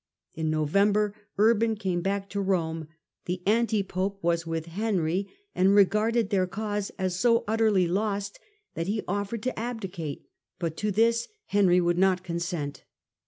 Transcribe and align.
In 0.33 0.49
November 0.49 1.13
Urban 1.37 1.75
came 1.75 2.01
back 2.01 2.27
to 2.31 2.41
Rome; 2.41 2.87
the 3.25 3.43
anti 3.45 3.83
pope 3.83 4.17
was 4.23 4.47
with 4.47 4.65
Henry, 4.65 5.31
and 5.53 5.75
re 5.75 5.83
garded 5.85 6.31
their 6.31 6.47
cause 6.47 6.89
as 6.97 7.15
so 7.19 7.43
utterly 7.47 7.87
lost 7.87 8.39
that 8.73 8.87
he 8.87 9.03
offered 9.07 9.43
to 9.43 9.59
abdicate, 9.59 10.25
but 10.57 10.75
to 10.77 10.89
this 10.89 11.27
Henry 11.49 11.79
would 11.79 11.99
not 11.99 12.23
consent. 12.23 12.83